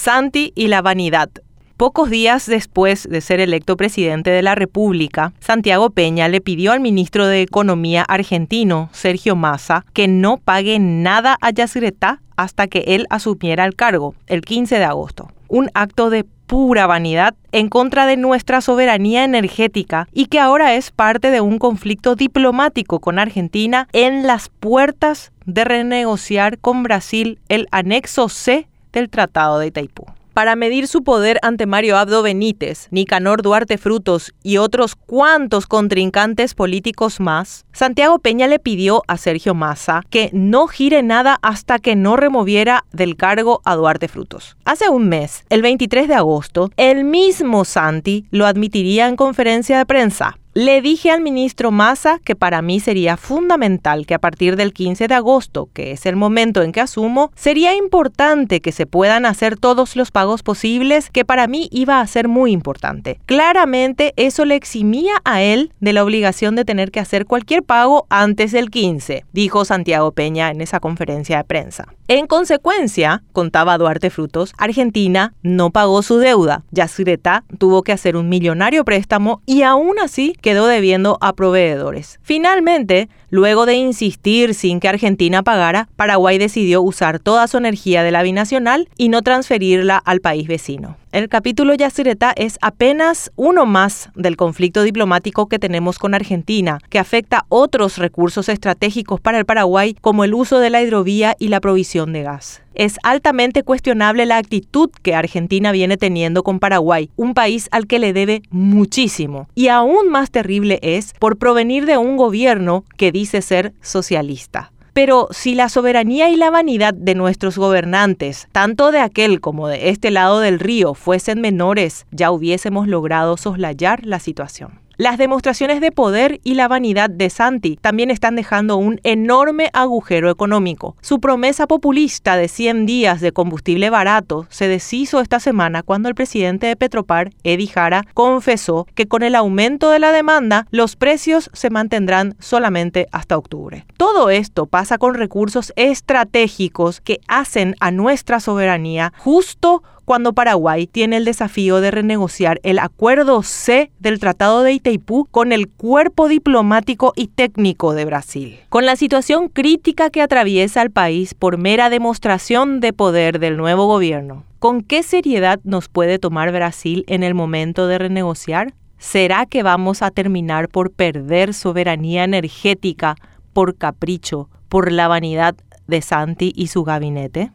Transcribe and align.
Santi 0.00 0.54
y 0.54 0.68
la 0.68 0.80
vanidad. 0.80 1.28
Pocos 1.76 2.08
días 2.08 2.46
después 2.46 3.06
de 3.06 3.20
ser 3.20 3.38
electo 3.38 3.76
presidente 3.76 4.30
de 4.30 4.40
la 4.40 4.54
República, 4.54 5.34
Santiago 5.40 5.90
Peña 5.90 6.26
le 6.28 6.40
pidió 6.40 6.72
al 6.72 6.80
ministro 6.80 7.26
de 7.26 7.42
Economía 7.42 8.02
argentino, 8.08 8.88
Sergio 8.92 9.36
Massa, 9.36 9.84
que 9.92 10.08
no 10.08 10.38
pague 10.38 10.78
nada 10.78 11.36
a 11.42 11.50
Yacyretá 11.50 12.22
hasta 12.36 12.66
que 12.66 12.84
él 12.86 13.06
asumiera 13.10 13.66
el 13.66 13.76
cargo, 13.76 14.14
el 14.26 14.40
15 14.40 14.78
de 14.78 14.84
agosto. 14.84 15.32
Un 15.48 15.70
acto 15.74 16.08
de 16.08 16.24
pura 16.46 16.86
vanidad 16.86 17.34
en 17.52 17.68
contra 17.68 18.06
de 18.06 18.16
nuestra 18.16 18.62
soberanía 18.62 19.24
energética 19.24 20.08
y 20.14 20.26
que 20.26 20.40
ahora 20.40 20.76
es 20.76 20.92
parte 20.92 21.30
de 21.30 21.42
un 21.42 21.58
conflicto 21.58 22.16
diplomático 22.16 23.00
con 23.00 23.18
Argentina 23.18 23.86
en 23.92 24.26
las 24.26 24.48
puertas 24.48 25.30
de 25.44 25.64
renegociar 25.64 26.58
con 26.58 26.84
Brasil 26.84 27.38
el 27.50 27.68
anexo 27.70 28.30
C 28.30 28.66
del 28.92 29.10
Tratado 29.10 29.58
de 29.58 29.68
Itaipú 29.68 30.06
para 30.40 30.56
medir 30.56 30.88
su 30.88 31.02
poder 31.02 31.38
ante 31.42 31.66
Mario 31.66 31.98
Abdo 31.98 32.22
Benítez, 32.22 32.88
Nicanor 32.90 33.42
Duarte 33.42 33.78
Frutos 33.78 34.32
y 34.42 34.56
otros 34.56 34.94
cuantos 34.94 35.66
contrincantes 35.66 36.54
políticos 36.54 37.20
más, 37.20 37.66
Santiago 37.72 38.18
Peña 38.20 38.46
le 38.46 38.58
pidió 38.58 39.02
a 39.06 39.16
Sergio 39.16 39.54
Massa 39.54 40.02
que 40.08 40.30
no 40.32 40.66
gire 40.66 41.02
nada 41.02 41.38
hasta 41.42 41.78
que 41.78 41.96
no 41.96 42.16
removiera 42.16 42.84
del 42.92 43.16
cargo 43.16 43.60
a 43.64 43.76
Duarte 43.76 44.08
Frutos. 44.08 44.56
Hace 44.64 44.88
un 44.88 45.08
mes, 45.08 45.44
el 45.50 45.62
23 45.62 46.08
de 46.08 46.14
agosto, 46.14 46.70
el 46.76 47.04
mismo 47.04 47.64
Santi 47.66 48.24
lo 48.30 48.46
admitiría 48.46 49.08
en 49.08 49.16
conferencia 49.16 49.78
de 49.78 49.86
prensa. 49.86 50.38
Le 50.60 50.82
dije 50.82 51.10
al 51.10 51.22
ministro 51.22 51.70
Massa 51.70 52.20
que 52.22 52.36
para 52.36 52.60
mí 52.60 52.80
sería 52.80 53.16
fundamental 53.16 54.04
que 54.04 54.12
a 54.12 54.18
partir 54.18 54.56
del 54.56 54.74
15 54.74 55.08
de 55.08 55.14
agosto, 55.14 55.70
que 55.72 55.92
es 55.92 56.04
el 56.04 56.16
momento 56.16 56.60
en 56.60 56.72
que 56.72 56.82
asumo, 56.82 57.32
sería 57.34 57.74
importante 57.74 58.60
que 58.60 58.70
se 58.70 58.84
puedan 58.84 59.24
hacer 59.24 59.56
todos 59.56 59.96
los 59.96 60.10
pagos 60.10 60.42
posibles, 60.42 61.08
que 61.08 61.24
para 61.24 61.46
mí 61.46 61.70
iba 61.72 62.02
a 62.02 62.06
ser 62.06 62.28
muy 62.28 62.52
importante. 62.52 63.20
Claramente 63.24 64.12
eso 64.16 64.44
le 64.44 64.54
eximía 64.54 65.14
a 65.24 65.40
él 65.40 65.72
de 65.80 65.94
la 65.94 66.04
obligación 66.04 66.56
de 66.56 66.66
tener 66.66 66.90
que 66.90 67.00
hacer 67.00 67.24
cualquier 67.24 67.62
pago 67.62 68.06
antes 68.10 68.52
del 68.52 68.68
15, 68.68 69.24
dijo 69.32 69.64
Santiago 69.64 70.12
Peña 70.12 70.50
en 70.50 70.60
esa 70.60 70.78
conferencia 70.78 71.38
de 71.38 71.44
prensa. 71.44 71.86
En 72.06 72.26
consecuencia, 72.26 73.22
contaba 73.32 73.78
Duarte 73.78 74.10
Frutos, 74.10 74.52
Argentina 74.58 75.32
no 75.42 75.70
pagó 75.70 76.02
su 76.02 76.18
deuda. 76.18 76.64
Yacyretá 76.72 77.44
tuvo 77.58 77.82
que 77.82 77.92
hacer 77.92 78.16
un 78.16 78.28
millonario 78.28 78.84
préstamo 78.84 79.40
y 79.46 79.62
aún 79.62 79.98
así 80.00 80.34
quedó 80.50 80.66
debiendo 80.66 81.16
a 81.20 81.32
proveedores. 81.34 82.18
Finalmente, 82.22 83.08
luego 83.30 83.66
de 83.66 83.74
insistir 83.74 84.54
sin 84.54 84.80
que 84.80 84.88
Argentina 84.88 85.42
pagara, 85.42 85.88
Paraguay 85.96 86.38
decidió 86.38 86.82
usar 86.82 87.18
toda 87.18 87.46
su 87.48 87.56
energía 87.56 88.02
de 88.02 88.10
la 88.10 88.22
binacional 88.22 88.88
y 88.96 89.08
no 89.08 89.22
transferirla 89.22 89.96
al 89.96 90.20
país 90.20 90.46
vecino. 90.46 90.96
El 91.12 91.28
capítulo 91.28 91.74
Yacyretá 91.74 92.32
es 92.36 92.56
apenas 92.62 93.32
uno 93.34 93.66
más 93.66 94.10
del 94.14 94.36
conflicto 94.36 94.84
diplomático 94.84 95.48
que 95.48 95.58
tenemos 95.58 95.98
con 95.98 96.14
Argentina, 96.14 96.78
que 96.88 97.00
afecta 97.00 97.46
otros 97.48 97.98
recursos 97.98 98.48
estratégicos 98.48 99.20
para 99.20 99.38
el 99.38 99.44
Paraguay 99.44 99.96
como 100.00 100.22
el 100.22 100.34
uso 100.34 100.60
de 100.60 100.70
la 100.70 100.82
hidrovía 100.82 101.34
y 101.36 101.48
la 101.48 101.58
provisión 101.58 102.12
de 102.12 102.22
gas. 102.22 102.62
Es 102.74 102.96
altamente 103.02 103.64
cuestionable 103.64 104.24
la 104.24 104.36
actitud 104.36 104.88
que 105.02 105.16
Argentina 105.16 105.72
viene 105.72 105.96
teniendo 105.96 106.44
con 106.44 106.60
Paraguay, 106.60 107.10
un 107.16 107.34
país 107.34 107.68
al 107.72 107.88
que 107.88 107.98
le 107.98 108.12
debe 108.12 108.42
muchísimo. 108.50 109.48
Y 109.56 109.66
aún 109.66 110.08
más 110.10 110.30
terrible 110.30 110.78
es 110.82 111.12
por 111.18 111.36
provenir 111.36 111.86
de 111.86 111.98
un 111.98 112.16
gobierno 112.16 112.84
que 112.96 113.10
ser 113.26 113.72
socialista. 113.80 114.72
Pero 114.92 115.28
si 115.30 115.54
la 115.54 115.68
soberanía 115.68 116.28
y 116.30 116.36
la 116.36 116.50
vanidad 116.50 116.94
de 116.94 117.14
nuestros 117.14 117.56
gobernantes, 117.56 118.48
tanto 118.52 118.90
de 118.90 119.00
aquel 119.00 119.40
como 119.40 119.68
de 119.68 119.88
este 119.88 120.10
lado 120.10 120.40
del 120.40 120.58
río, 120.58 120.94
fuesen 120.94 121.40
menores, 121.40 122.06
ya 122.10 122.30
hubiésemos 122.30 122.88
logrado 122.88 123.36
soslayar 123.36 124.04
la 124.04 124.18
situación. 124.18 124.80
Las 125.00 125.16
demostraciones 125.16 125.80
de 125.80 125.92
poder 125.92 126.42
y 126.44 126.56
la 126.56 126.68
vanidad 126.68 127.08
de 127.08 127.30
Santi 127.30 127.78
también 127.80 128.10
están 128.10 128.36
dejando 128.36 128.76
un 128.76 129.00
enorme 129.02 129.70
agujero 129.72 130.28
económico. 130.28 130.94
Su 131.00 131.20
promesa 131.20 131.66
populista 131.66 132.36
de 132.36 132.48
100 132.48 132.84
días 132.84 133.22
de 133.22 133.32
combustible 133.32 133.88
barato 133.88 134.46
se 134.50 134.68
deshizo 134.68 135.22
esta 135.22 135.40
semana 135.40 135.82
cuando 135.82 136.10
el 136.10 136.14
presidente 136.14 136.66
de 136.66 136.76
Petropar, 136.76 137.30
Edi 137.44 137.66
Jara, 137.66 138.04
confesó 138.12 138.86
que 138.94 139.08
con 139.08 139.22
el 139.22 139.36
aumento 139.36 139.88
de 139.88 140.00
la 140.00 140.12
demanda 140.12 140.66
los 140.70 140.96
precios 140.96 141.48
se 141.54 141.70
mantendrán 141.70 142.36
solamente 142.38 143.06
hasta 143.10 143.38
octubre. 143.38 143.86
Todo 143.96 144.28
esto 144.28 144.66
pasa 144.66 144.98
con 144.98 145.14
recursos 145.14 145.72
estratégicos 145.76 147.00
que 147.00 147.20
hacen 147.26 147.74
a 147.80 147.90
nuestra 147.90 148.38
soberanía 148.38 149.14
justo 149.16 149.82
cuando 150.10 150.32
Paraguay 150.32 150.88
tiene 150.88 151.18
el 151.18 151.24
desafío 151.24 151.80
de 151.80 151.92
renegociar 151.92 152.58
el 152.64 152.80
acuerdo 152.80 153.44
C 153.44 153.92
del 154.00 154.18
Tratado 154.18 154.64
de 154.64 154.72
Itaipú 154.72 155.28
con 155.30 155.52
el 155.52 155.68
cuerpo 155.68 156.26
diplomático 156.26 157.12
y 157.14 157.28
técnico 157.28 157.94
de 157.94 158.06
Brasil. 158.06 158.58
Con 158.70 158.86
la 158.86 158.96
situación 158.96 159.48
crítica 159.48 160.10
que 160.10 160.20
atraviesa 160.20 160.82
el 160.82 160.90
país 160.90 161.34
por 161.34 161.58
mera 161.58 161.90
demostración 161.90 162.80
de 162.80 162.92
poder 162.92 163.38
del 163.38 163.56
nuevo 163.56 163.86
gobierno, 163.86 164.42
¿con 164.58 164.82
qué 164.82 165.04
seriedad 165.04 165.60
nos 165.62 165.88
puede 165.88 166.18
tomar 166.18 166.50
Brasil 166.50 167.04
en 167.06 167.22
el 167.22 167.34
momento 167.34 167.86
de 167.86 167.98
renegociar? 167.98 168.74
¿Será 168.98 169.46
que 169.46 169.62
vamos 169.62 170.02
a 170.02 170.10
terminar 170.10 170.70
por 170.70 170.90
perder 170.90 171.54
soberanía 171.54 172.24
energética 172.24 173.14
por 173.52 173.76
capricho, 173.76 174.48
por 174.68 174.90
la 174.90 175.06
vanidad 175.06 175.54
de 175.86 176.02
Santi 176.02 176.52
y 176.56 176.66
su 176.66 176.82
gabinete? 176.82 177.52